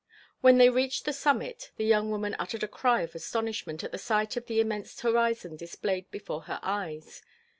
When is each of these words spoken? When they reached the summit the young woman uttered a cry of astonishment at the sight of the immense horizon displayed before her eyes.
When 0.39 0.57
they 0.57 0.69
reached 0.71 1.05
the 1.05 1.13
summit 1.13 1.69
the 1.77 1.85
young 1.85 2.09
woman 2.09 2.35
uttered 2.39 2.63
a 2.63 2.67
cry 2.67 3.01
of 3.01 3.13
astonishment 3.13 3.83
at 3.83 3.91
the 3.91 3.99
sight 3.99 4.35
of 4.35 4.47
the 4.47 4.59
immense 4.59 4.99
horizon 4.99 5.55
displayed 5.57 6.09
before 6.09 6.41
her 6.49 6.59
eyes. 6.63 7.21